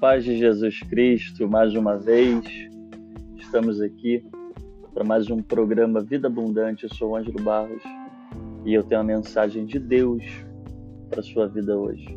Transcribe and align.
paz 0.00 0.22
de 0.22 0.38
Jesus 0.38 0.78
Cristo, 0.80 1.48
mais 1.48 1.74
uma 1.74 1.96
vez 1.96 2.44
estamos 3.36 3.80
aqui 3.80 4.24
para 4.94 5.02
mais 5.02 5.28
um 5.28 5.42
programa 5.42 6.00
Vida 6.00 6.28
Abundante. 6.28 6.84
Eu 6.84 6.94
sou 6.94 7.10
o 7.10 7.16
Ângelo 7.16 7.42
Barros 7.42 7.82
e 8.64 8.74
eu 8.74 8.84
tenho 8.84 9.00
a 9.00 9.04
mensagem 9.04 9.66
de 9.66 9.80
Deus 9.80 10.22
para 11.10 11.18
a 11.18 11.22
sua 11.22 11.48
vida 11.48 11.76
hoje. 11.76 12.16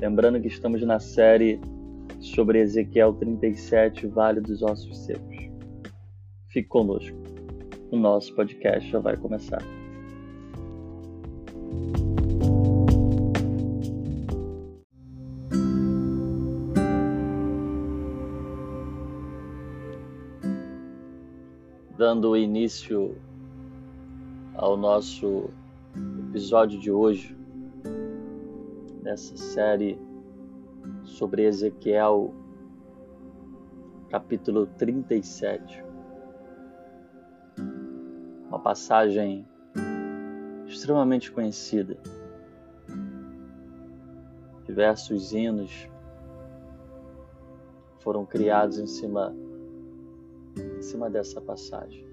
Lembrando 0.00 0.40
que 0.40 0.48
estamos 0.48 0.82
na 0.82 0.98
série 0.98 1.60
sobre 2.20 2.60
Ezequiel 2.60 3.12
37, 3.12 4.06
Vale 4.06 4.40
dos 4.40 4.62
Ossos 4.62 4.96
Secos. 5.04 5.36
Fique 6.48 6.68
conosco, 6.68 7.16
o 7.90 7.98
nosso 7.98 8.34
podcast 8.34 8.90
já 8.90 8.98
vai 8.98 9.16
começar. 9.18 9.62
Dando 22.00 22.34
início 22.34 23.14
ao 24.54 24.74
nosso 24.74 25.50
episódio 26.30 26.80
de 26.80 26.90
hoje, 26.90 27.36
nessa 29.02 29.36
série 29.36 30.00
sobre 31.04 31.44
Ezequiel, 31.44 32.32
capítulo 34.08 34.64
37. 34.78 35.84
Uma 38.48 38.60
passagem 38.60 39.46
extremamente 40.66 41.30
conhecida. 41.30 41.98
Diversos 44.64 45.34
hinos 45.34 45.86
foram 47.98 48.24
criados 48.24 48.78
em 48.78 48.86
cima 48.86 49.34
em 50.56 50.82
cima 50.82 51.08
dessa 51.10 51.40
passagem. 51.40 52.10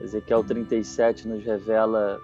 Ezequiel 0.00 0.42
37 0.42 1.28
nos 1.28 1.44
revela 1.44 2.20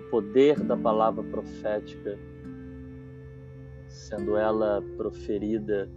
o 0.00 0.10
poder 0.10 0.58
da 0.60 0.76
palavra 0.76 1.22
profética, 1.22 2.18
sendo 3.86 4.36
ela 4.36 4.82
proferida 4.96 5.90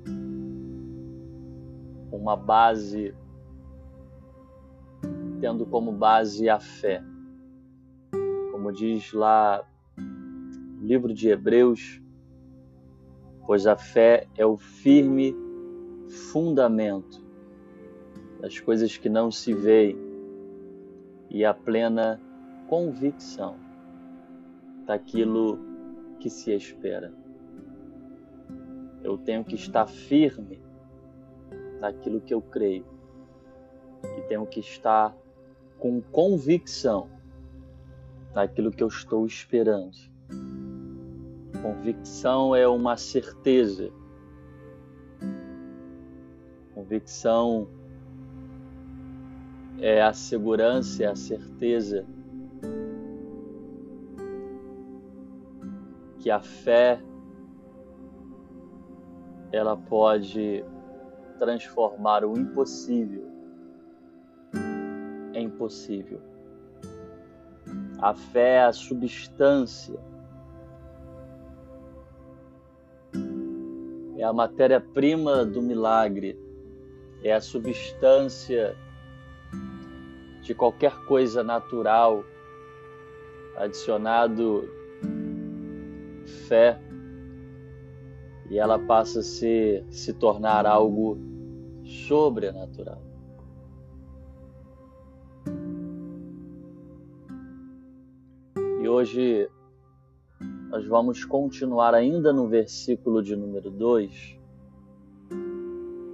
com 2.10 2.18
uma 2.18 2.36
base, 2.36 3.16
tendo 5.40 5.66
como 5.66 5.94
base 5.94 6.50
a 6.50 6.60
fé. 6.60 7.02
Como 8.52 8.74
diz 8.74 9.14
lá 9.14 9.66
no 9.98 10.86
livro 10.86 11.14
de 11.14 11.30
Hebreus, 11.30 12.02
pois 13.46 13.68
a 13.68 13.76
fé 13.76 14.28
é 14.36 14.46
o 14.46 14.58
firme 14.58 15.36
fundamento 16.32 17.24
das 18.42 18.60
coisas 18.60 18.98
que 18.98 19.10
não 19.10 19.32
se 19.32 19.54
veem 19.54 19.98
e 21.30 21.44
a 21.44 21.54
plena 21.54 22.22
convicção 22.68 23.58
daquilo 24.86 25.60
que 26.20 26.30
se 26.30 26.52
espera. 26.52 27.14
Eu 29.04 29.18
tenho 29.18 29.44
que 29.44 29.56
estar 29.56 29.86
firme 29.88 30.60
naquilo 31.80 32.22
que 32.22 32.34
eu 32.34 32.42
creio 32.42 32.86
e 34.18 34.22
tenho 34.24 34.46
que 34.46 34.60
estar 34.60 35.16
com 35.78 36.02
convicção 36.02 37.10
naquilo 38.34 38.72
que 38.72 38.84
eu 38.84 38.88
estou 38.88 39.26
esperando. 39.26 40.15
Convicção 41.62 42.56
é 42.56 42.68
uma 42.68 42.98
certeza. 42.98 43.92
Convicção 46.74 47.68
é 49.80 50.02
a 50.02 50.14
segurança, 50.14 51.04
é 51.04 51.08
a 51.08 51.16
certeza 51.16 52.06
que 56.20 56.32
a 56.32 56.40
fé 56.40 57.02
ela 59.52 59.78
pode 59.78 60.64
transformar 61.38 62.26
o 62.26 62.38
impossível 62.38 63.30
em 65.34 65.50
possível. 65.50 66.20
A 68.00 68.14
fé 68.14 68.56
é 68.56 68.64
a 68.64 68.74
substância 68.74 70.00
é 74.26 74.28
a 74.28 74.34
matéria-prima 74.34 75.46
do 75.46 75.62
milagre, 75.62 76.36
é 77.24 77.32
a 77.32 77.40
substância 77.40 78.76
de 80.42 80.56
qualquer 80.56 80.96
coisa 81.06 81.44
natural, 81.44 82.24
adicionado 83.56 84.68
fé, 86.48 86.82
e 88.50 88.58
ela 88.58 88.80
passa 88.80 89.20
a 89.20 89.24
ser, 89.24 89.86
se 89.92 90.12
tornar 90.12 90.66
algo 90.66 91.20
sobrenatural. 91.84 93.02
E 98.82 98.88
hoje 98.88 99.48
nós 100.76 100.86
vamos 100.88 101.24
continuar 101.24 101.96
ainda 101.96 102.34
no 102.34 102.50
versículo 102.50 103.24
de 103.24 103.34
número 103.34 103.72
2. 103.72 104.38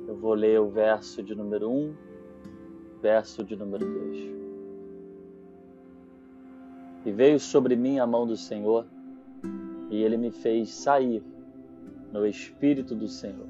Eu 0.07 0.15
vou 0.17 0.35
ler 0.35 0.61
o 0.61 0.69
verso 0.69 1.23
de 1.23 1.33
número 1.33 1.67
1, 1.67 1.73
um, 1.73 1.95
verso 3.01 3.43
de 3.43 3.55
número 3.55 3.83
2. 3.83 4.17
E 7.07 7.11
veio 7.11 7.39
sobre 7.39 7.75
mim 7.75 7.97
a 7.97 8.05
mão 8.05 8.27
do 8.27 8.37
Senhor, 8.37 8.85
e 9.89 10.03
ele 10.03 10.15
me 10.15 10.29
fez 10.29 10.69
sair 10.69 11.23
no 12.11 12.23
espírito 12.27 12.93
do 12.93 13.07
Senhor, 13.07 13.47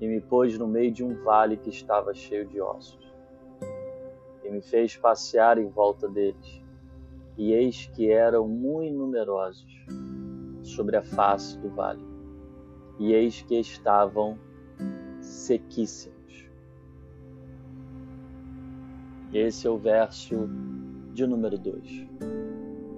e 0.00 0.06
me 0.06 0.20
pôs 0.20 0.56
no 0.56 0.68
meio 0.68 0.92
de 0.92 1.02
um 1.02 1.20
vale 1.24 1.56
que 1.56 1.70
estava 1.70 2.14
cheio 2.14 2.46
de 2.46 2.60
ossos, 2.60 3.12
e 4.44 4.50
me 4.50 4.60
fez 4.60 4.96
passear 4.96 5.58
em 5.58 5.66
volta 5.66 6.08
deles 6.08 6.59
e 7.36 7.52
eis 7.52 7.86
que 7.94 8.10
eram 8.10 8.46
muito 8.46 8.96
numerosos 8.96 9.86
sobre 10.62 10.96
a 10.96 11.02
face 11.02 11.58
do 11.58 11.70
vale, 11.70 12.04
e 12.98 13.12
eis 13.12 13.42
que 13.42 13.58
estavam 13.58 14.38
sequíssimos. 15.20 16.48
Esse 19.32 19.66
é 19.66 19.70
o 19.70 19.78
verso 19.78 20.48
de 21.12 21.26
número 21.26 21.56
2. 21.56 22.08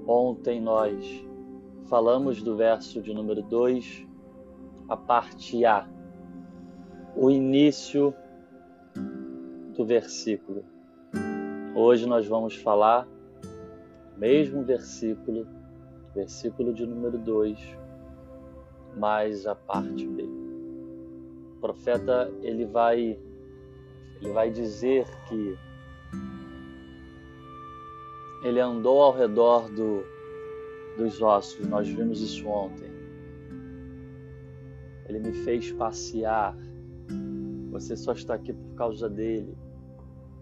Ontem 0.07 0.61
nós 0.61 1.27
falamos 1.89 2.43
do 2.43 2.57
verso 2.57 3.03
de 3.03 3.13
número 3.13 3.43
2, 3.43 4.07
a 4.89 4.97
parte 4.97 5.65
A, 5.65 5.87
o 7.15 7.31
início 7.31 8.15
do 9.77 9.85
versículo. 9.85 10.65
Hoje 11.75 12.07
nós 12.07 12.27
vamos 12.27 12.57
falar 12.57 13.07
mesmo 14.23 14.63
versículo, 14.63 15.49
versículo 16.15 16.73
de 16.73 16.87
número 16.87 17.19
2, 17.19 17.59
mais 18.97 19.49
a 19.49 19.55
parte 19.57 20.07
B. 20.07 20.23
O 20.23 21.61
profeta 21.61 22.33
ele 22.41 22.65
vai 22.65 23.19
ele 24.21 24.33
vai 24.33 24.49
dizer 24.49 25.09
que 25.29 25.59
ele 28.45 28.61
andou 28.61 29.03
ao 29.03 29.13
redor 29.13 29.69
do, 29.69 30.05
dos 30.97 31.21
ossos, 31.21 31.67
nós 31.67 31.89
vimos 31.89 32.21
isso 32.21 32.47
ontem. 32.47 32.93
Ele 35.09 35.19
me 35.19 35.33
fez 35.33 35.73
passear. 35.73 36.57
Você 37.73 37.97
só 37.97 38.13
está 38.13 38.35
aqui 38.35 38.53
por 38.53 38.75
causa 38.77 39.11
dele. 39.11 39.53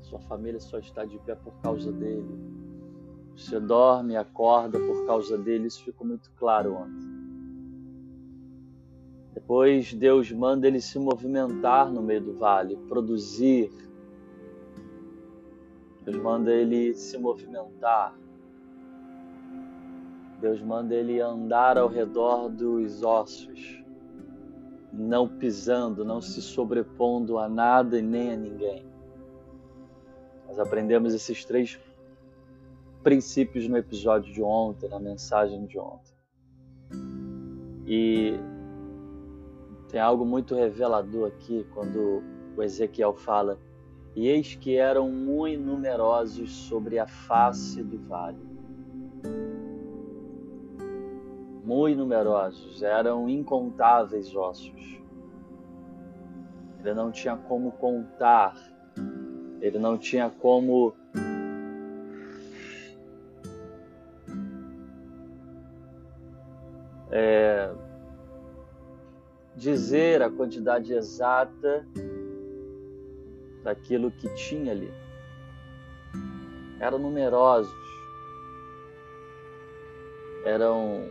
Sua 0.02 0.20
família 0.20 0.60
só 0.60 0.78
está 0.78 1.06
de 1.06 1.18
pé 1.20 1.34
por 1.34 1.54
causa 1.62 1.90
dele 1.90 2.49
você 3.40 3.58
dorme 3.58 4.16
acorda 4.16 4.78
por 4.78 5.06
causa 5.06 5.38
dele, 5.38 5.66
isso 5.66 5.82
ficou 5.82 6.06
muito 6.06 6.30
claro 6.36 6.74
ontem. 6.74 7.20
Depois 9.32 9.94
Deus 9.94 10.30
manda 10.30 10.66
ele 10.66 10.80
se 10.80 10.98
movimentar 10.98 11.90
no 11.90 12.02
meio 12.02 12.20
do 12.20 12.34
vale, 12.34 12.76
produzir. 12.88 13.72
Deus 16.04 16.16
manda 16.18 16.52
ele 16.52 16.94
se 16.94 17.16
movimentar. 17.16 18.14
Deus 20.40 20.60
manda 20.60 20.94
ele 20.94 21.20
andar 21.20 21.78
ao 21.78 21.88
redor 21.88 22.48
dos 22.48 23.02
ossos, 23.02 23.82
não 24.92 25.26
pisando, 25.28 26.04
não 26.04 26.20
se 26.20 26.42
sobrepondo 26.42 27.38
a 27.38 27.48
nada 27.48 27.98
e 27.98 28.02
nem 28.02 28.32
a 28.32 28.36
ninguém. 28.36 28.86
Nós 30.46 30.58
aprendemos 30.58 31.14
esses 31.14 31.44
três 31.44 31.78
princípios 33.02 33.68
no 33.68 33.76
episódio 33.76 34.32
de 34.32 34.42
ontem, 34.42 34.88
na 34.88 34.98
mensagem 34.98 35.64
de 35.66 35.78
ontem. 35.78 36.14
E 37.86 38.38
tem 39.88 40.00
algo 40.00 40.24
muito 40.24 40.54
revelador 40.54 41.28
aqui 41.28 41.66
quando 41.74 42.22
o 42.56 42.62
Ezequiel 42.62 43.14
fala: 43.14 43.58
E 44.14 44.28
eis 44.28 44.54
que 44.54 44.76
eram 44.76 45.10
muito 45.10 45.62
numerosos 45.62 46.50
sobre 46.50 46.98
a 46.98 47.06
face 47.06 47.82
do 47.82 47.98
vale. 47.98 48.38
Muito 51.64 51.98
numerosos, 51.98 52.82
eram 52.82 53.28
incontáveis 53.28 54.34
ossos. 54.34 55.00
Ele 56.80 56.94
não 56.94 57.10
tinha 57.10 57.36
como 57.36 57.72
contar, 57.72 58.56
ele 59.60 59.78
não 59.78 59.98
tinha 59.98 60.30
como 60.30 60.94
é, 67.10 67.72
dizer 69.56 70.22
a 70.22 70.30
quantidade 70.30 70.92
exata 70.92 71.86
daquilo 73.62 74.10
que 74.10 74.28
tinha 74.34 74.72
ali. 74.72 74.92
Eram 76.78 76.98
numerosos, 76.98 77.72
eram 80.44 81.04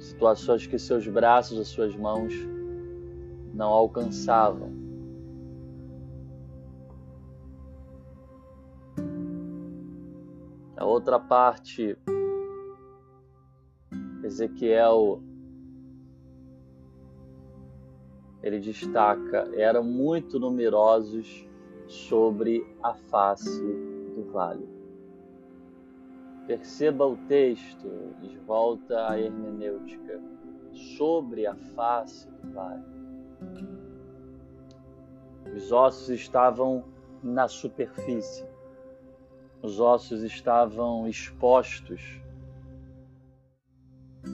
situações 0.00 0.66
que 0.66 0.78
seus 0.78 1.06
braços, 1.06 1.58
as 1.58 1.68
suas 1.68 1.94
mãos 1.94 2.34
não 3.54 3.68
alcançavam. 3.68 4.72
A 10.76 10.84
outra 10.84 11.20
parte, 11.20 11.96
Ezequiel, 14.30 15.20
ele 18.44 18.60
destaca, 18.60 19.50
eram 19.56 19.82
muito 19.82 20.38
numerosos 20.38 21.48
sobre 21.88 22.64
a 22.80 22.94
face 22.94 23.60
do 24.14 24.30
vale. 24.30 24.68
Perceba 26.46 27.06
o 27.06 27.16
texto, 27.16 27.88
de 28.22 28.38
volta 28.38 29.08
à 29.08 29.20
hermenêutica, 29.20 30.20
sobre 30.96 31.46
a 31.46 31.56
face 31.74 32.30
do 32.30 32.52
vale. 32.52 32.84
Os 35.56 35.72
ossos 35.72 36.08
estavam 36.08 36.84
na 37.20 37.48
superfície, 37.48 38.46
os 39.60 39.80
ossos 39.80 40.22
estavam 40.22 41.08
expostos. 41.08 42.20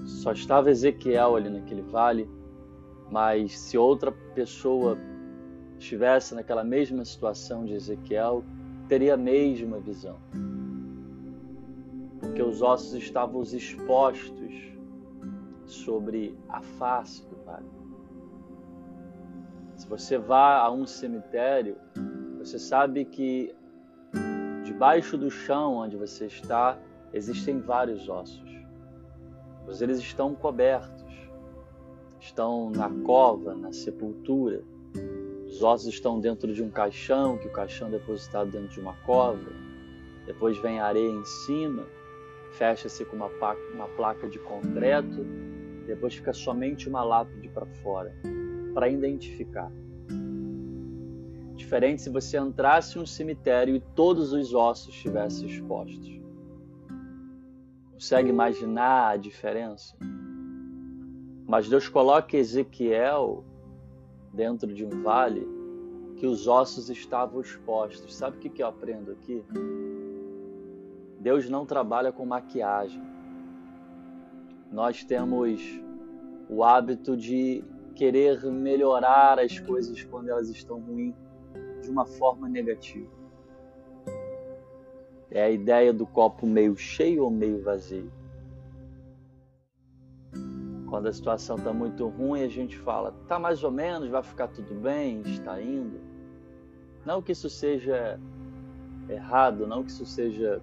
Só 0.04 0.32
estava 0.32 0.70
Ezequiel 0.70 1.36
ali 1.36 1.50
naquele 1.50 1.82
vale, 1.82 2.28
mas 3.10 3.58
se 3.58 3.78
outra 3.78 4.12
pessoa 4.34 4.98
estivesse 5.78 6.34
naquela 6.34 6.64
mesma 6.64 7.04
situação 7.04 7.64
de 7.64 7.74
Ezequiel, 7.74 8.44
teria 8.88 9.14
a 9.14 9.16
mesma 9.16 9.78
visão. 9.78 10.16
Porque 12.20 12.42
os 12.42 12.62
ossos 12.62 12.94
estavam 12.94 13.42
expostos 13.42 14.72
sobre 15.64 16.36
a 16.48 16.60
face 16.62 17.24
do 17.26 17.36
vale. 17.44 17.66
Se 19.76 19.86
você 19.86 20.16
vá 20.16 20.58
a 20.58 20.70
um 20.70 20.86
cemitério, 20.86 21.76
você 22.38 22.58
sabe 22.58 23.04
que 23.04 23.54
debaixo 24.64 25.16
do 25.18 25.30
chão 25.30 25.74
onde 25.74 25.96
você 25.96 26.26
está 26.26 26.78
existem 27.12 27.60
vários 27.60 28.08
ossos. 28.08 28.45
Pois 29.66 29.82
eles 29.82 29.98
estão 29.98 30.34
cobertos, 30.34 31.04
estão 32.18 32.70
na 32.70 32.88
cova, 33.04 33.54
na 33.54 33.72
sepultura. 33.72 34.62
Os 35.46 35.62
ossos 35.62 35.88
estão 35.88 36.18
dentro 36.18 36.54
de 36.54 36.62
um 36.62 36.70
caixão, 36.70 37.36
que 37.36 37.48
o 37.48 37.52
caixão 37.52 37.88
é 37.88 37.90
depositado 37.90 38.50
dentro 38.50 38.68
de 38.68 38.80
uma 38.80 38.94
cova. 39.04 39.52
Depois 40.24 40.56
vem 40.58 40.80
areia 40.80 41.10
em 41.10 41.24
cima, 41.24 41.84
fecha-se 42.52 43.04
com 43.04 43.16
uma 43.16 43.28
uma 43.74 43.88
placa 43.88 44.28
de 44.28 44.38
concreto, 44.38 45.26
depois 45.86 46.14
fica 46.14 46.32
somente 46.32 46.88
uma 46.88 47.04
lápide 47.04 47.48
para 47.48 47.66
fora 47.82 48.14
para 48.76 48.88
identificar. 48.88 49.72
Diferente 51.54 52.02
se 52.02 52.10
você 52.10 52.38
entrasse 52.38 52.98
em 52.98 53.00
um 53.00 53.06
cemitério 53.06 53.74
e 53.74 53.80
todos 53.80 54.34
os 54.34 54.52
ossos 54.52 54.94
estivessem 54.94 55.48
expostos. 55.48 56.25
Consegue 57.96 58.28
imaginar 58.28 59.12
a 59.12 59.16
diferença? 59.16 59.96
Mas 61.46 61.66
Deus 61.66 61.88
coloca 61.88 62.36
Ezequiel 62.36 63.42
dentro 64.34 64.74
de 64.74 64.84
um 64.84 65.02
vale 65.02 65.48
que 66.16 66.26
os 66.26 66.46
ossos 66.46 66.90
estavam 66.90 67.40
expostos. 67.40 68.14
Sabe 68.14 68.36
o 68.36 68.40
que 68.40 68.62
eu 68.62 68.66
aprendo 68.66 69.12
aqui? 69.12 69.42
Deus 71.20 71.48
não 71.48 71.64
trabalha 71.64 72.12
com 72.12 72.26
maquiagem. 72.26 73.02
Nós 74.70 75.02
temos 75.02 75.58
o 76.50 76.62
hábito 76.62 77.16
de 77.16 77.64
querer 77.94 78.44
melhorar 78.44 79.38
as 79.38 79.58
coisas 79.58 80.04
quando 80.04 80.28
elas 80.28 80.50
estão 80.50 80.78
ruins 80.80 81.14
de 81.80 81.88
uma 81.88 82.04
forma 82.04 82.46
negativa. 82.46 83.15
É 85.30 85.42
a 85.42 85.50
ideia 85.50 85.92
do 85.92 86.06
copo 86.06 86.46
meio 86.46 86.76
cheio 86.76 87.24
ou 87.24 87.30
meio 87.30 87.62
vazio. 87.62 88.10
Quando 90.88 91.08
a 91.08 91.12
situação 91.12 91.56
está 91.56 91.72
muito 91.72 92.06
ruim, 92.08 92.42
a 92.42 92.48
gente 92.48 92.78
fala, 92.78 93.12
tá 93.26 93.38
mais 93.38 93.64
ou 93.64 93.70
menos, 93.70 94.08
vai 94.08 94.22
ficar 94.22 94.48
tudo 94.48 94.74
bem, 94.74 95.20
está 95.22 95.60
indo. 95.60 96.00
Não 97.04 97.20
que 97.20 97.32
isso 97.32 97.50
seja 97.50 98.20
errado, 99.08 99.66
não 99.66 99.82
que 99.82 99.90
isso 99.90 100.06
seja 100.06 100.62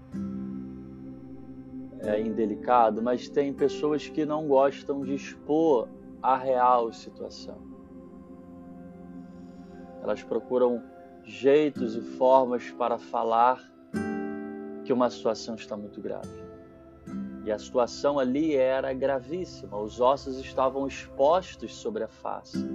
é, 1.99 2.19
indelicado, 2.19 3.01
mas 3.01 3.29
tem 3.29 3.53
pessoas 3.53 4.07
que 4.07 4.25
não 4.25 4.47
gostam 4.47 5.01
de 5.01 5.13
expor 5.13 5.87
a 6.21 6.37
real 6.37 6.91
situação. 6.91 7.57
Elas 10.01 10.21
procuram 10.21 10.83
jeitos 11.23 11.95
e 11.95 12.01
formas 12.01 12.69
para 12.71 12.97
falar 12.97 13.72
que 14.83 14.93
uma 14.93 15.09
situação 15.09 15.55
está 15.55 15.75
muito 15.75 16.01
grave. 16.01 16.43
E 17.45 17.51
a 17.51 17.59
situação 17.59 18.19
ali 18.19 18.55
era 18.55 18.93
gravíssima, 18.93 19.77
os 19.77 19.99
ossos 19.99 20.37
estavam 20.39 20.87
expostos 20.87 21.75
sobre 21.75 22.03
a 22.03 22.07
face. 22.07 22.65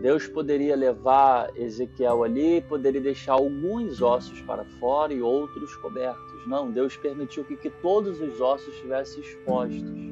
Deus 0.00 0.26
poderia 0.26 0.74
levar 0.74 1.50
Ezequiel 1.56 2.24
ali, 2.24 2.60
poderia 2.62 3.00
deixar 3.00 3.34
alguns 3.34 4.00
ossos 4.00 4.40
para 4.42 4.64
fora 4.80 5.12
e 5.12 5.20
outros 5.20 5.74
cobertos. 5.76 6.46
Não, 6.46 6.70
Deus 6.70 6.96
permitiu 6.96 7.44
que, 7.44 7.56
que 7.56 7.70
todos 7.70 8.20
os 8.20 8.40
ossos 8.40 8.74
estivessem 8.74 9.20
expostos 9.20 10.08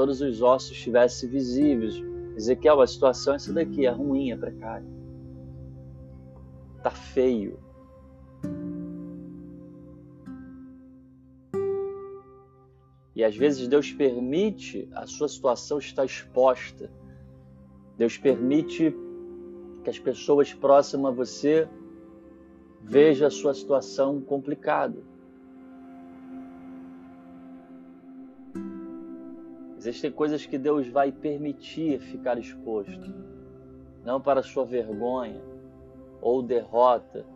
todos 0.00 0.22
os 0.22 0.40
ossos 0.40 0.70
estivessem 0.70 1.28
visíveis. 1.28 2.02
Ezequiel, 2.34 2.80
a 2.80 2.86
situação 2.86 3.34
é 3.34 3.36
essa 3.36 3.52
daqui, 3.52 3.84
é 3.84 3.90
ruim, 3.90 4.30
é 4.30 4.36
precária. 4.36 4.86
Tá 6.82 6.90
feio. 6.90 7.58
E 13.20 13.24
às 13.24 13.36
vezes 13.36 13.68
Deus 13.68 13.92
permite 13.92 14.88
a 14.94 15.06
sua 15.06 15.28
situação 15.28 15.76
estar 15.76 16.06
exposta. 16.06 16.90
Deus 17.98 18.16
permite 18.16 18.96
que 19.84 19.90
as 19.90 19.98
pessoas 19.98 20.54
próximas 20.54 21.12
a 21.12 21.14
você 21.14 21.68
vejam 22.80 23.28
a 23.28 23.30
sua 23.30 23.52
situação 23.52 24.22
complicada. 24.22 25.02
Existem 29.76 30.10
coisas 30.10 30.46
que 30.46 30.56
Deus 30.56 30.88
vai 30.88 31.12
permitir 31.12 32.00
ficar 32.00 32.38
exposto, 32.38 33.14
não 34.02 34.18
para 34.18 34.42
sua 34.42 34.64
vergonha 34.64 35.42
ou 36.22 36.42
derrota, 36.42 37.26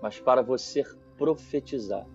mas 0.00 0.20
para 0.20 0.40
você 0.40 0.84
profetizar. 1.18 2.06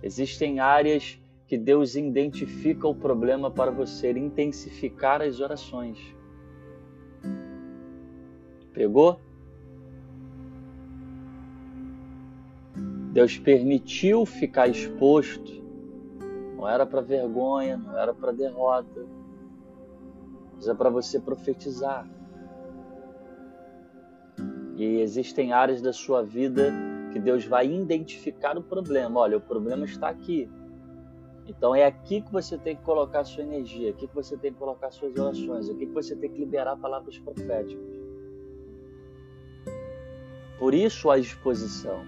Existem 0.00 0.60
áreas 0.60 1.20
que 1.52 1.58
Deus 1.58 1.96
identifica 1.96 2.88
o 2.88 2.94
problema 2.94 3.50
para 3.50 3.70
você 3.70 4.10
intensificar 4.10 5.20
as 5.20 5.38
orações. 5.38 5.98
Pegou? 8.72 9.20
Deus 13.12 13.36
permitiu 13.36 14.24
ficar 14.24 14.66
exposto 14.66 15.62
não 16.56 16.66
era 16.66 16.86
para 16.86 17.02
vergonha, 17.02 17.76
não 17.76 17.98
era 17.98 18.14
para 18.14 18.32
derrota, 18.32 19.04
mas 20.54 20.66
é 20.66 20.72
para 20.72 20.88
você 20.88 21.20
profetizar. 21.20 22.08
E 24.74 25.02
existem 25.02 25.52
áreas 25.52 25.82
da 25.82 25.92
sua 25.92 26.22
vida 26.22 26.72
que 27.12 27.20
Deus 27.20 27.44
vai 27.44 27.70
identificar 27.70 28.56
o 28.56 28.62
problema. 28.62 29.20
Olha, 29.20 29.36
o 29.36 29.40
problema 29.40 29.84
está 29.84 30.08
aqui. 30.08 30.48
Então 31.56 31.74
é 31.74 31.84
aqui 31.84 32.22
que 32.22 32.32
você 32.32 32.56
tem 32.56 32.74
que 32.74 32.82
colocar 32.82 33.20
a 33.20 33.24
sua 33.24 33.42
energia, 33.42 33.90
aqui 33.90 34.08
que 34.08 34.14
você 34.14 34.36
tem 34.38 34.52
que 34.52 34.58
colocar 34.58 34.90
suas 34.90 35.14
orações, 35.16 35.68
aqui 35.68 35.86
que 35.86 35.92
você 35.92 36.16
tem 36.16 36.30
que 36.30 36.38
liberar 36.38 36.76
palavras 36.76 37.18
proféticas. 37.18 38.00
Por 40.58 40.72
isso 40.72 41.10
a 41.10 41.18
exposição. 41.18 42.04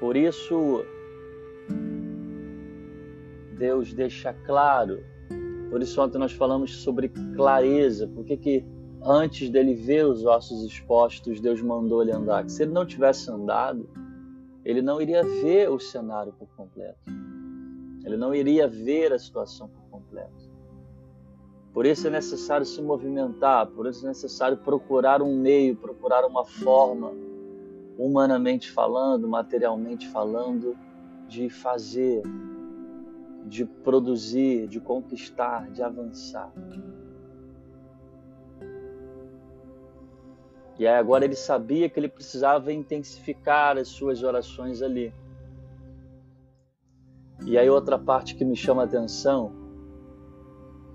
Por 0.00 0.16
isso 0.16 0.84
Deus 3.58 3.92
deixa 3.92 4.32
claro. 4.32 5.04
Por 5.70 5.82
isso 5.82 6.00
ontem 6.00 6.18
nós 6.18 6.32
falamos 6.32 6.76
sobre 6.76 7.10
clareza. 7.34 8.08
Por 8.08 8.24
que, 8.24 8.36
que 8.38 8.64
antes 9.02 9.50
dele 9.50 9.74
ver 9.74 10.06
os 10.06 10.24
ossos 10.24 10.64
expostos, 10.64 11.40
Deus 11.40 11.60
mandou 11.60 12.02
ele 12.02 12.12
andar? 12.12 12.48
se 12.48 12.62
ele 12.62 12.72
não 12.72 12.86
tivesse 12.86 13.30
andado, 13.30 13.88
ele 14.66 14.82
não 14.82 15.00
iria 15.00 15.22
ver 15.22 15.70
o 15.70 15.78
cenário 15.78 16.32
por 16.32 16.48
completo. 16.56 16.98
Ele 18.04 18.16
não 18.16 18.34
iria 18.34 18.66
ver 18.66 19.12
a 19.12 19.18
situação 19.18 19.68
por 19.68 19.80
completo. 19.88 20.50
Por 21.72 21.86
isso 21.86 22.08
é 22.08 22.10
necessário 22.10 22.66
se 22.66 22.82
movimentar, 22.82 23.68
por 23.68 23.86
isso 23.86 24.04
é 24.04 24.08
necessário 24.08 24.56
procurar 24.56 25.22
um 25.22 25.38
meio, 25.38 25.76
procurar 25.76 26.26
uma 26.26 26.44
forma, 26.44 27.12
humanamente 27.96 28.68
falando, 28.68 29.28
materialmente 29.28 30.08
falando, 30.08 30.76
de 31.28 31.48
fazer, 31.48 32.22
de 33.44 33.64
produzir, 33.64 34.66
de 34.66 34.80
conquistar, 34.80 35.70
de 35.70 35.80
avançar. 35.80 36.52
E 40.78 40.86
agora 40.86 41.24
ele 41.24 41.34
sabia 41.34 41.88
que 41.88 41.98
ele 41.98 42.08
precisava 42.08 42.72
intensificar 42.72 43.78
as 43.78 43.88
suas 43.88 44.22
orações 44.22 44.82
ali. 44.82 45.12
E 47.46 47.56
aí 47.56 47.68
outra 47.68 47.98
parte 47.98 48.34
que 48.34 48.44
me 48.44 48.56
chama 48.56 48.82
a 48.82 48.84
atenção 48.84 49.52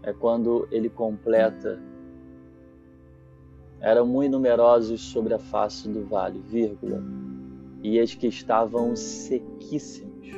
é 0.04 0.14
quando 0.14 0.68
ele 0.72 0.90
completa 0.90 1.80
eram 3.80 4.06
muito 4.06 4.34
numerosos 4.34 5.02
sobre 5.02 5.34
a 5.34 5.40
face 5.40 5.90
do 5.90 6.06
vale, 6.06 6.40
vírgula, 6.40 7.04
e 7.82 8.00
as 8.00 8.14
que 8.14 8.28
estavam 8.28 8.96
sequíssimos. 8.96 10.30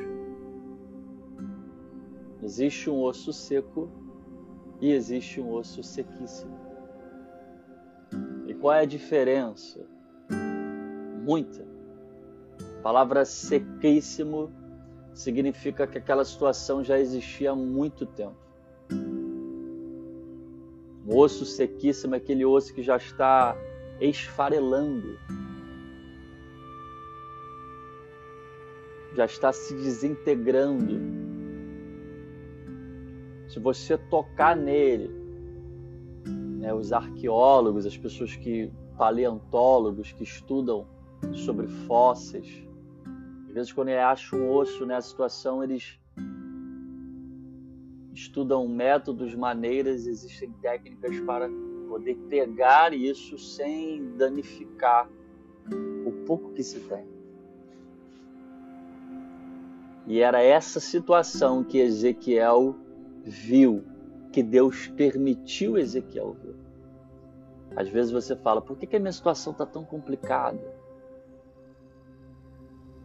Existe 2.41 2.89
um 2.89 3.01
osso 3.01 3.33
seco 3.33 3.89
e 4.79 4.91
existe 4.91 5.41
um 5.41 5.51
osso 5.51 5.83
sequíssimo. 5.83 6.62
Qual 8.63 8.73
é 8.73 8.79
a 8.79 8.85
diferença? 8.85 9.85
Muita. 11.21 11.67
A 12.77 12.81
palavra 12.81 13.25
sequíssimo 13.25 14.53
significa 15.13 15.85
que 15.85 15.97
aquela 15.97 16.23
situação 16.23 16.81
já 16.81 16.97
existia 16.97 17.51
há 17.51 17.55
muito 17.57 18.05
tempo. 18.05 18.37
O 21.05 21.17
osso 21.17 21.45
sequíssimo 21.45 22.15
é 22.15 22.19
aquele 22.19 22.45
osso 22.45 22.73
que 22.73 22.81
já 22.81 22.95
está 22.95 23.53
esfarelando, 23.99 25.19
já 29.13 29.25
está 29.25 29.51
se 29.51 29.73
desintegrando. 29.73 31.01
Se 33.49 33.59
você 33.59 33.97
tocar 33.97 34.55
nele, 34.55 35.22
né, 36.63 36.73
os 36.73 36.93
arqueólogos, 36.93 37.85
as 37.85 37.97
pessoas 37.97 38.37
que 38.37 38.71
paleontólogos 38.97 40.13
que 40.13 40.23
estudam 40.23 40.87
sobre 41.33 41.67
fósseis, 41.67 42.65
às 43.47 43.53
vezes 43.53 43.73
quando 43.73 43.89
eles 43.89 44.01
acham 44.01 44.39
um 44.39 44.49
osso 44.49 44.85
nessa 44.85 45.09
situação, 45.09 45.61
eles 45.61 45.99
estudam 48.13 48.65
métodos, 48.65 49.35
maneiras, 49.35 50.07
existem 50.07 50.53
técnicas 50.61 51.19
para 51.21 51.49
poder 51.89 52.15
pegar 52.29 52.93
isso 52.93 53.37
sem 53.37 54.15
danificar 54.15 55.09
o 56.05 56.11
pouco 56.25 56.53
que 56.53 56.63
se 56.63 56.79
tem. 56.79 57.05
E 60.07 60.21
era 60.21 60.41
essa 60.41 60.79
situação 60.79 61.61
que 61.61 61.77
Ezequiel 61.77 62.73
viu 63.21 63.83
que 64.33 64.41
Deus 64.41 64.87
permitiu 64.87 65.77
Ezequiel 65.77 66.33
ver. 66.33 66.55
Às 67.75 67.87
vezes 67.87 68.11
você 68.11 68.35
fala, 68.35 68.61
por 68.61 68.75
que, 68.75 68.87
que 68.87 68.95
a 68.95 68.99
minha 68.99 69.11
situação 69.11 69.53
está 69.53 69.63
tão 69.63 69.85
complicada? 69.85 70.59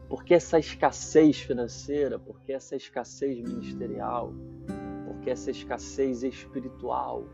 Por 0.08 0.24
que 0.24 0.32
essa 0.32 0.58
escassez 0.58 1.38
financeira? 1.38 2.18
Por 2.18 2.40
que 2.40 2.52
essa 2.52 2.74
escassez 2.74 3.38
ministerial? 3.42 4.32
Por 5.06 5.18
que 5.20 5.28
essa 5.28 5.50
escassez 5.50 6.22
espiritual? 6.22 7.26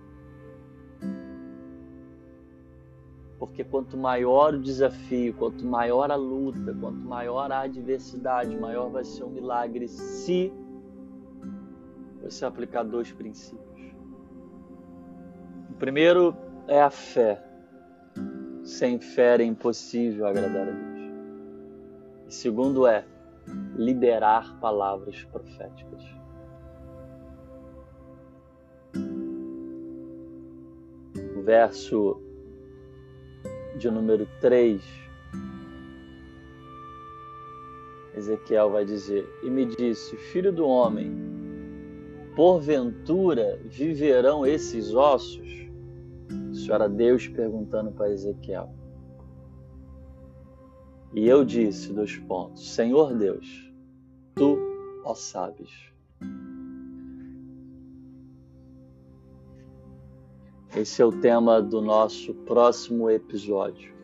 Porque 3.39 3.63
quanto 3.63 3.97
maior 3.97 4.55
o 4.55 4.61
desafio, 4.61 5.35
quanto 5.35 5.65
maior 5.65 6.11
a 6.11 6.17
luta, 6.17 6.75
quanto 6.81 6.99
maior 7.07 7.53
a 7.53 7.61
adversidade, 7.61 8.59
maior 8.59 8.91
vai 8.91 9.05
ser 9.05 9.23
o 9.23 9.31
milagre 9.31 9.87
se 9.87 10.53
você 12.23 12.45
aplicar 12.45 12.83
dois 12.83 13.13
princípios. 13.13 13.74
O 15.75 15.77
primeiro 15.77 16.37
é 16.69 16.81
a 16.81 16.89
fé. 16.89 17.43
Sem 18.63 19.01
fé 19.01 19.37
é 19.37 19.43
impossível 19.43 20.25
agradar 20.25 20.69
a 20.69 20.71
Deus. 20.71 21.13
E 22.29 22.33
segundo 22.33 22.87
é 22.87 23.05
liberar 23.75 24.59
palavras 24.61 25.25
proféticas. 25.25 26.01
O 31.37 31.43
verso 31.43 32.23
de 33.77 33.91
número 33.91 34.29
3, 34.41 34.81
Ezequiel 38.17 38.71
vai 38.71 38.85
dizer: 38.85 39.29
E 39.43 39.51
me 39.51 39.67
disse, 39.67 40.17
filho 40.17 40.53
do 40.53 40.67
homem, 40.69 41.13
porventura 42.37 43.61
viverão 43.65 44.47
esses 44.47 44.95
ossos? 44.95 45.64
Era 46.73 46.89
Deus 46.89 47.29
perguntando 47.29 47.93
para 47.93 48.11
Ezequiel. 48.11 48.73
E 51.15 51.29
eu 51.29 51.45
disse, 51.45 51.93
dois 51.93 52.17
pontos, 52.17 52.75
Senhor 52.75 53.15
Deus, 53.15 53.73
tu, 54.35 54.59
ó 55.05 55.15
sabes. 55.15 55.71
Esse 60.77 61.01
é 61.01 61.05
o 61.05 61.13
tema 61.13 61.63
do 61.63 61.81
nosso 61.81 62.35
próximo 62.35 63.09
episódio 63.09 63.95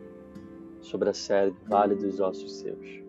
sobre 0.80 1.10
a 1.10 1.14
série 1.14 1.52
Vale 1.66 1.96
dos 1.96 2.20
Ossos 2.20 2.52
Seus. 2.58 3.02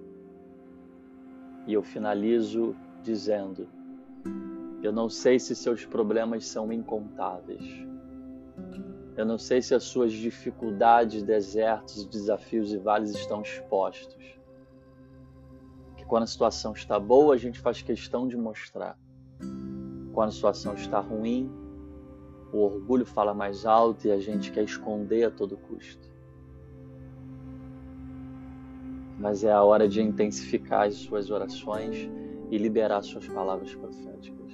E 1.67 1.73
eu 1.73 1.83
finalizo 1.83 2.75
dizendo: 3.03 3.67
Eu 4.81 4.91
não 4.91 5.07
sei 5.09 5.37
se 5.37 5.55
seus 5.55 5.85
problemas 5.85 6.47
são 6.47 6.73
incontáveis 6.73 7.85
eu 9.21 9.25
não 9.25 9.37
sei 9.37 9.61
se 9.61 9.75
as 9.75 9.83
suas 9.83 10.11
dificuldades, 10.11 11.21
desertos, 11.21 12.05
desafios 12.07 12.73
e 12.73 12.77
vales 12.77 13.11
estão 13.11 13.43
expostos. 13.43 14.35
Que 15.95 16.03
quando 16.03 16.23
a 16.23 16.27
situação 16.27 16.73
está 16.73 16.99
boa, 16.99 17.35
a 17.35 17.37
gente 17.37 17.59
faz 17.59 17.83
questão 17.83 18.27
de 18.27 18.35
mostrar. 18.35 18.97
Quando 20.11 20.29
a 20.29 20.31
situação 20.31 20.73
está 20.73 20.99
ruim, 20.99 21.51
o 22.51 22.57
orgulho 22.63 23.05
fala 23.05 23.31
mais 23.31 23.63
alto 23.63 24.07
e 24.07 24.11
a 24.11 24.19
gente 24.19 24.51
quer 24.51 24.63
esconder 24.63 25.25
a 25.25 25.29
todo 25.29 25.55
custo. 25.55 26.09
Mas 29.19 29.43
é 29.43 29.51
a 29.51 29.61
hora 29.61 29.87
de 29.87 30.01
intensificar 30.01 30.87
as 30.87 30.95
suas 30.95 31.29
orações 31.29 32.09
e 32.49 32.57
liberar 32.57 33.03
suas 33.03 33.27
palavras 33.27 33.75
proféticas. 33.75 34.51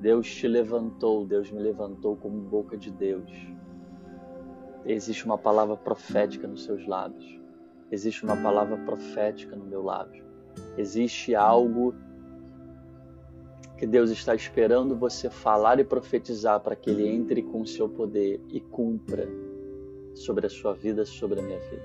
Deus 0.00 0.26
te 0.26 0.48
levantou, 0.48 1.26
Deus 1.26 1.50
me 1.50 1.60
levantou 1.60 2.16
como 2.16 2.40
boca 2.40 2.78
de 2.78 2.90
Deus 2.90 3.53
existe 4.92 5.24
uma 5.24 5.38
palavra 5.38 5.76
profética 5.76 6.46
nos 6.46 6.64
seus 6.64 6.86
lábios. 6.86 7.40
Existe 7.90 8.24
uma 8.24 8.36
palavra 8.36 8.76
profética 8.78 9.54
no 9.54 9.64
meu 9.64 9.82
lábio. 9.82 10.24
Existe 10.76 11.34
algo 11.34 11.94
que 13.76 13.86
Deus 13.86 14.10
está 14.10 14.34
esperando 14.34 14.96
você 14.96 15.28
falar 15.28 15.80
e 15.80 15.84
profetizar 15.84 16.60
para 16.60 16.76
que 16.76 16.90
Ele 16.90 17.08
entre 17.08 17.42
com 17.42 17.60
o 17.60 17.66
seu 17.66 17.88
poder 17.88 18.40
e 18.48 18.60
cumpra 18.60 19.28
sobre 20.14 20.46
a 20.46 20.50
sua 20.50 20.74
vida, 20.74 21.04
sobre 21.04 21.40
a 21.40 21.42
minha 21.42 21.58
vida. 21.58 21.82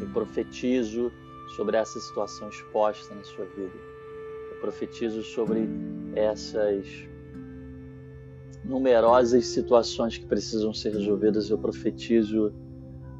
Eu 0.00 0.08
profetizo 0.10 1.10
sobre 1.56 1.76
essa 1.76 1.98
situação 2.00 2.48
exposta 2.48 3.14
na 3.14 3.24
sua 3.24 3.44
vida. 3.46 3.74
Eu 4.50 4.60
profetizo 4.60 5.22
sobre 5.22 5.68
essas 6.14 6.86
numerosas 8.64 9.46
situações 9.46 10.16
que 10.16 10.26
precisam 10.26 10.72
ser 10.72 10.92
resolvidas, 10.92 11.50
eu 11.50 11.58
profetizo 11.58 12.52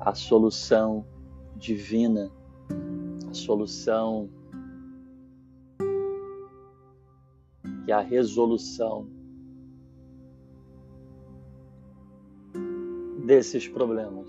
a 0.00 0.14
solução 0.14 1.04
divina, 1.56 2.30
a 3.30 3.34
solução 3.34 4.28
que 7.84 7.92
a 7.92 8.00
resolução 8.00 9.06
desses 13.24 13.68
problemas. 13.68 14.28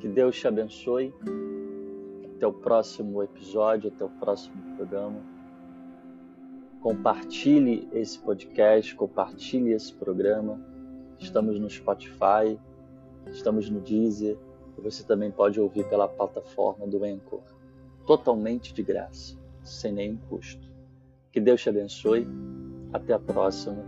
Que 0.00 0.08
Deus 0.08 0.36
te 0.36 0.48
abençoe. 0.48 1.14
Até 2.34 2.46
o 2.46 2.52
próximo 2.52 3.22
episódio, 3.22 3.90
até 3.94 4.04
o 4.04 4.08
próximo 4.08 4.76
programa. 4.76 5.20
Compartilhe 6.82 7.88
esse 7.92 8.18
podcast, 8.18 8.92
compartilhe 8.96 9.72
esse 9.72 9.94
programa. 9.94 10.60
Estamos 11.16 11.56
no 11.60 11.70
Spotify, 11.70 12.58
estamos 13.30 13.70
no 13.70 13.80
Deezer 13.80 14.36
e 14.76 14.80
você 14.80 15.04
também 15.04 15.30
pode 15.30 15.60
ouvir 15.60 15.88
pela 15.88 16.08
plataforma 16.08 16.84
do 16.88 17.04
Anchor, 17.04 17.40
totalmente 18.04 18.74
de 18.74 18.82
graça, 18.82 19.38
sem 19.62 19.92
nenhum 19.92 20.16
custo. 20.28 20.68
Que 21.30 21.40
Deus 21.40 21.62
te 21.62 21.68
abençoe. 21.68 22.26
Até 22.92 23.12
a 23.12 23.18
próxima, 23.18 23.84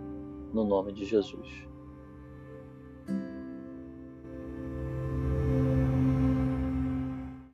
no 0.52 0.64
nome 0.64 0.92
de 0.92 1.04
Jesus. 1.04 1.63